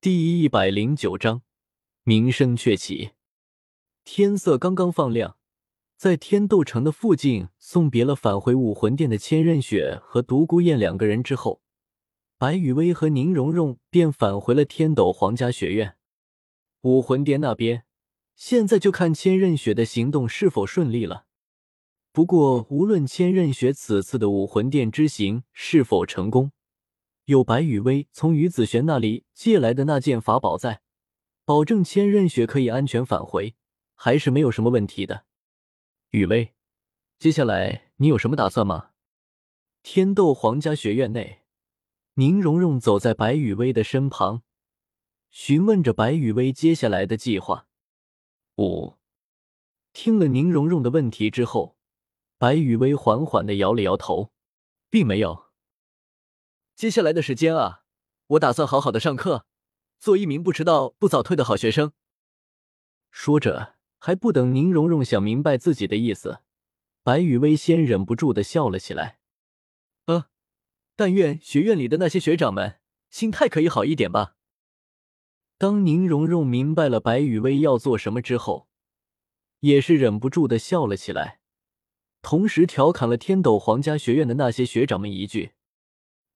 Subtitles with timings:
[0.00, 1.42] 第一百零九章，
[2.04, 3.10] 名声鹊起。
[4.04, 5.36] 天色刚刚放亮，
[5.96, 11.62] 在天斗城的附近送别了返回武魂殿的千仞雪和独孤雁两个人之后，
[12.38, 15.96] 白雨薇和宁荣荣便返回了天斗皇家学院。
[16.82, 17.82] 武魂殿那边，
[18.36, 21.24] 现在就看千仞雪的行动是否顺利了。
[22.12, 26.52] 不过，无论千仞雪此次的武魂殿之行是否成功，
[27.28, 30.80] 有白羽薇从于子璇那里借来的那件法宝在，
[31.44, 33.54] 保证千仞雪可以安全返回，
[33.94, 35.26] 还是没有什么问题的。
[36.08, 36.54] 雨薇，
[37.18, 38.92] 接下来你有什么打算吗？
[39.82, 41.42] 天斗皇家学院内，
[42.14, 44.42] 宁荣荣走在白羽薇的身旁，
[45.30, 47.66] 询问着白羽薇接下来的计划。
[48.56, 48.94] 五，
[49.92, 51.76] 听了宁荣荣的问题之后，
[52.38, 54.32] 白羽薇缓缓的摇了摇头，
[54.88, 55.47] 并没有。
[56.78, 57.82] 接下来的时间啊，
[58.28, 59.44] 我打算好好的上课，
[59.98, 61.90] 做一名不迟到、不早退的好学生。
[63.10, 66.38] 说着，还不等宁荣荣想明白自己的意思，
[67.02, 69.18] 白雨薇先忍不住的笑了起来。
[70.06, 70.26] 呃，
[70.94, 72.78] 但愿学院里的那些学长们
[73.10, 74.36] 心态可以好一点吧。
[75.56, 78.68] 当宁荣荣明白了白雨薇要做什么之后，
[79.58, 81.40] 也是忍不住的笑了起来，
[82.22, 85.54] 同时调侃了天斗皇家学院的那些学长们一句。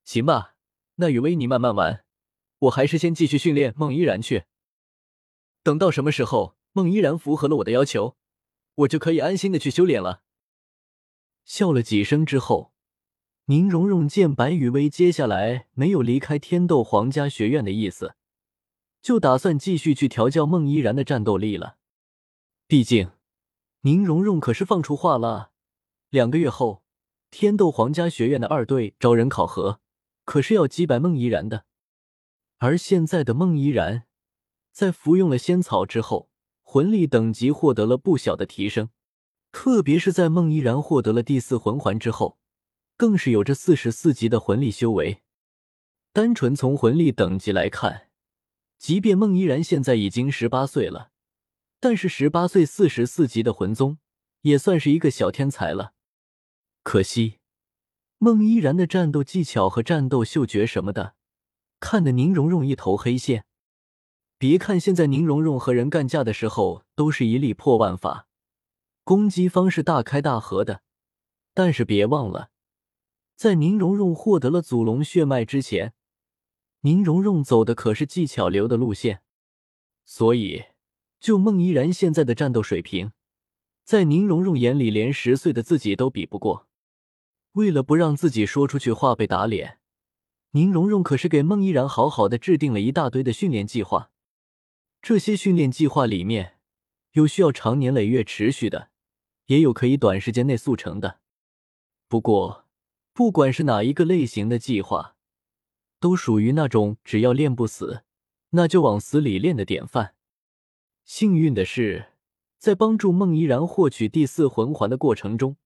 [0.04, 0.54] 行吧，
[0.96, 2.04] 那雨薇你慢慢玩，
[2.58, 4.44] 我还是先继续训练孟依然去。
[5.62, 8.16] 等到什么时候孟依然符合了我的要求，
[8.74, 10.22] 我就可以安心的去修炼了。
[11.44, 12.72] 笑了几声之后，
[13.46, 18.14] 宁荣荣见白雨薇接下来没有离开天斗皇家学院的意思，
[19.00, 21.76] 就打算继续去调教孟依然的战斗力了。
[22.66, 23.10] 毕竟，
[23.82, 25.50] 宁荣荣可是放出话了，
[26.10, 26.82] 两个月后
[27.30, 29.80] 天斗皇家学院的二队招人考核。
[30.24, 31.64] 可是要击败孟依然的，
[32.58, 34.06] 而现在的孟依然，
[34.70, 36.30] 在服用了仙草之后，
[36.62, 38.90] 魂力等级获得了不小的提升，
[39.50, 42.38] 特别是在孟依然获得了第四魂环之后，
[42.96, 45.22] 更是有着四十四级的魂力修为。
[46.12, 48.08] 单纯从魂力等级来看，
[48.78, 51.10] 即便孟依然现在已经十八岁了，
[51.80, 53.98] 但是十八岁四十四级的魂宗，
[54.42, 55.94] 也算是一个小天才了。
[56.82, 57.41] 可惜。
[58.24, 61.16] 孟依然的战斗技巧和战斗嗅觉什么的，
[61.80, 63.46] 看得宁荣荣一头黑线。
[64.38, 68.28] 别看现在宁荣荣和人干架的时候都是一力破万法，
[69.02, 70.82] 攻击方式大开大合的，
[71.52, 72.50] 但是别忘了，
[73.34, 75.92] 在宁荣荣获得了祖龙血脉之前，
[76.82, 79.22] 宁荣荣走的可是技巧流的路线。
[80.04, 80.66] 所以，
[81.18, 83.10] 就孟依然现在的战斗水平，
[83.82, 86.68] 在宁荣荣眼里，连十岁的自己都比不过。
[87.52, 89.78] 为了不让自己说出去话被打脸，
[90.52, 94.10] 宁荣荣可是给孟依然好好的制定了一大堆的训练计划。
[95.02, 96.58] 这些训练计划里面
[97.12, 98.90] 有需要长年累月持续的，
[99.46, 101.20] 也有可以短时间内速成的。
[102.08, 102.66] 不过，
[103.12, 105.16] 不管是哪一个类型的计划，
[106.00, 108.04] 都属于那种只要练不死，
[108.50, 110.14] 那就往死里练的典范。
[111.04, 112.12] 幸运的是，
[112.58, 115.56] 在帮助孟依然获取第四魂环的过程中。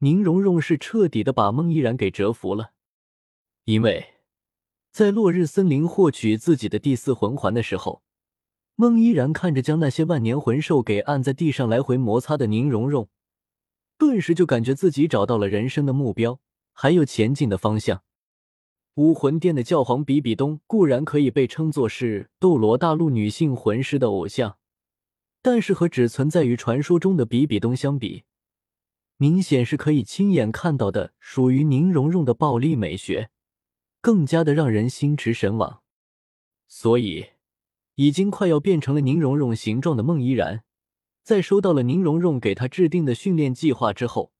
[0.00, 2.70] 宁荣荣是彻底的把孟依然给折服了，
[3.64, 4.14] 因为
[4.92, 8.02] 在落日森林获取自己的第四魂环的时候，
[8.76, 13.08] 孟依然看着将那些万年魂兽给按在地上来回摩擦的宁荣荣，
[13.98, 16.40] 顿时就感觉自己找到了人生的目标，
[16.72, 18.04] 还有前进的方向。
[18.94, 24.58] 武魂殿的教皇比比东固然可以被称作是斗罗大陆女性魂师的偶像，
[25.42, 28.22] 但是和只存在于传说中的比比东相比，
[29.20, 33.30] 明显是可以亲眼看到的，属于宁荣荣的暴力美学，
[34.00, 35.82] 更加的让人心驰神往。
[36.68, 37.30] 所以，
[37.96, 40.62] 已经快要变成了宁荣荣形状的孟依然，
[41.24, 44.32] 在收到了宁荣荣给他制定的训练计划之后，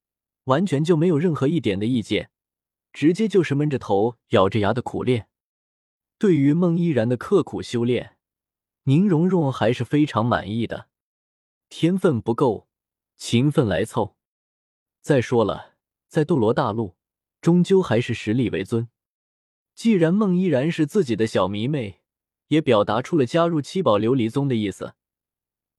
[0.44, 2.30] 完全就没有任何一点的意见，
[2.92, 5.26] 直接就是闷着头咬着牙的苦练。
[6.18, 8.16] 对于孟依然的刻苦修炼，
[8.84, 10.86] 宁荣荣还是非常满意的。
[11.68, 12.68] 天分不够，
[13.16, 14.17] 勤奋来凑。
[15.00, 15.76] 再说了，
[16.08, 16.96] 在斗罗大陆，
[17.40, 18.88] 终究还是实力为尊。
[19.74, 22.00] 既然孟依然是自己的小迷妹，
[22.48, 24.94] 也表达出了加入七宝琉璃宗的意思，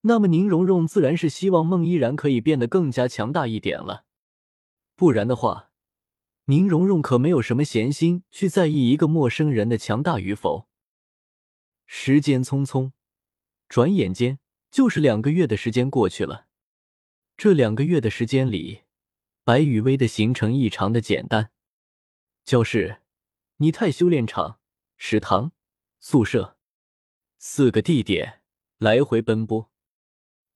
[0.01, 4.05] 那么宁荣荣自然是希望孟依然可以变得更加强大一点了。
[4.95, 5.71] 不然的话，
[6.45, 10.67] 宁荣荣可没有什么闲心去在意一个陌生人的强大与否。
[11.85, 12.91] 时间匆匆，
[13.67, 14.39] 转眼间
[14.71, 16.45] 就是两个月的时间过去了。
[17.35, 18.81] 这两个月的时间里，
[19.43, 21.51] 白雨薇的行程异常的简单：
[22.45, 23.01] 教室、
[23.57, 24.59] 拟态修炼场、
[24.97, 25.51] 食堂、
[25.99, 26.57] 宿舍。
[27.37, 28.41] 四个地点
[28.77, 29.71] 来回奔波，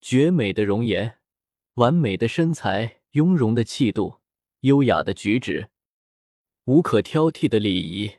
[0.02, 1.20] 绝美的容颜，
[1.76, 4.20] 完美的身材，雍容的气度，
[4.60, 5.70] 优雅的举止，
[6.66, 8.18] 无可挑剔的礼仪，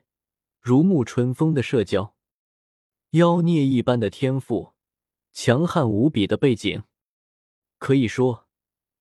[0.61, 2.17] 如沐春风的社交，
[3.11, 4.73] 妖孽一般的天赋，
[5.33, 6.85] 强悍无比的背景。
[7.79, 8.49] 可以说，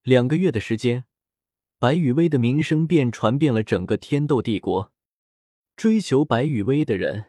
[0.01, 1.05] 两个月的时间，
[1.83, 4.93] 白羽薇的名声便传遍了整个天斗帝国。
[5.75, 7.25] 追求白羽薇的人。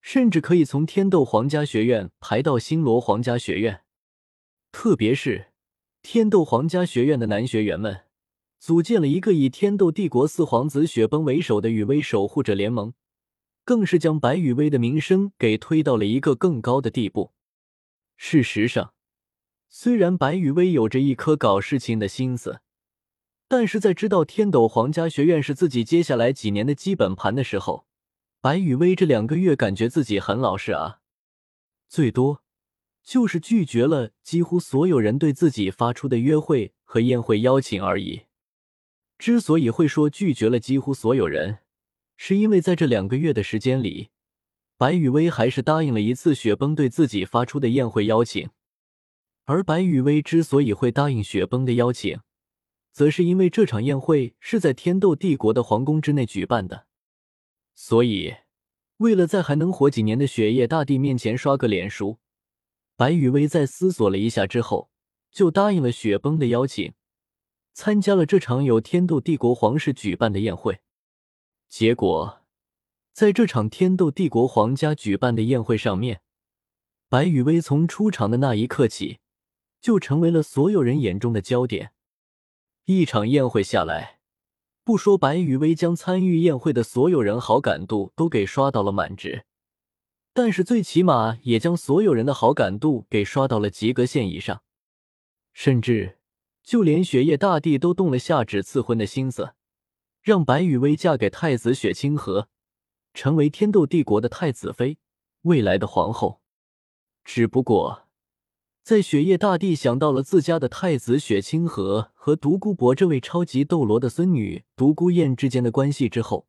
[0.00, 3.84] 甚至可以从天斗皇家学院排到星罗皇家学院，
[4.72, 5.52] 特别是
[6.02, 8.00] 天斗皇家学院的男学员们，
[8.58, 12.94] 组建了一个以天斗帝国四皇子雪崩为首的羽薇守护者联盟，
[13.64, 17.32] 更是将白羽薇的名声给推到了一个更高的地步。
[18.16, 18.92] 事实上，
[19.68, 22.60] 虽然白羽薇有着一颗搞事情的心思，
[23.56, 27.86] 但是在知道天斗皇家学院是自己接下来几年的基本盘的时候，
[28.40, 30.98] 白雨薇这两个月感觉自己很老实啊，
[31.88, 32.42] 最多
[33.04, 38.22] 就是拒绝了几乎所有人对自己发出的约会和宴会邀请而已。
[39.18, 41.58] 之所以会说拒绝了几乎所有人，
[42.16, 44.08] 是因为在这两个月的时间里，
[44.76, 48.50] 白雨薇还是答应了一次雪崩对自己发出的宴会邀请。
[49.44, 52.18] 而白雨薇之所以会答应雪崩的邀请，
[52.94, 56.86] 则是因为这场宴会是在天斗帝国的皇宫之内举办的。
[57.74, 58.36] 所以，
[58.98, 62.20] 为了在还能活几年的雪夜大帝面前刷个脸熟，
[62.94, 64.90] 白羽薇在思索了一下之后，
[65.32, 66.92] 就答应了雪崩的邀请，
[67.72, 70.78] 参加了这场由天斗帝国皇室举办的宴会。
[71.68, 72.42] 结果，
[73.12, 76.20] 在这场天斗帝国皇家举办的宴会上面，
[77.08, 79.18] 白羽薇从出场的那一刻起，
[79.80, 81.90] 就成为了所有人眼中的焦点。
[82.86, 84.18] 一场宴会下来。
[84.82, 89.46] 不说白羽薇将参与宴会的所有人好感度都给刷到了满值，
[90.34, 94.62] 但是最起码也将所有人的好感度给刷到了及格线以上，
[95.54, 96.18] 甚至
[96.62, 99.54] 就连雪夜大帝都动了下旨赐婚的心思，
[100.20, 102.48] 让白羽薇嫁给太子雪清河，
[103.14, 104.98] 成为天斗帝国的太子妃，
[105.42, 106.42] 未来的皇后。
[107.24, 108.03] 只不过。
[108.84, 116.46] 在雪夜大帝想到了自家的太子雪清河和独孤博这位超级斗罗的孙女独孤雁之间的关系之后，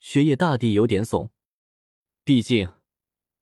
[0.00, 1.30] 雪夜大帝有点怂。
[2.24, 2.70] 毕竟，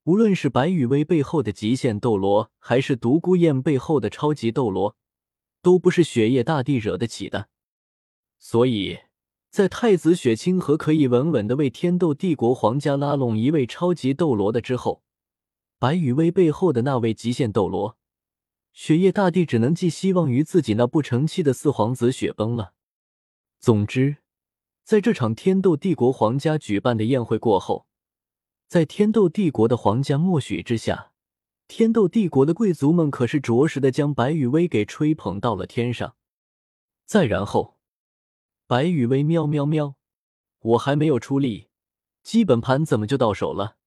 [0.04, 4.94] 无论是白羽薇背后的极限斗罗，还是独孤雁背后的超级斗罗，
[5.62, 7.48] 都不是雪夜大帝惹得起的。
[8.38, 8.98] 所以
[9.48, 15.02] 在太子雪清河可以稳稳的为天斗帝国皇家拉拢一位超级斗罗的之后，
[15.78, 17.96] 白羽薇背后的那位极限斗罗。
[18.76, 22.74] 雪夜大帝只能寄希望于自己那不成器的四皇子雪崩了。
[23.58, 24.18] 总之，
[24.84, 27.86] 在这场天斗帝国皇家举办的宴会过后，
[28.68, 31.12] 在天斗帝国的皇家默许之下，
[31.66, 36.14] 天斗帝国的贵族们可是着实的将白羽薇给吹捧到了天上。
[37.06, 37.78] 再然后，
[38.66, 39.94] 白羽薇喵喵喵，
[40.58, 41.70] 我还没有出力，
[42.22, 43.78] 基本盘怎么就到手了？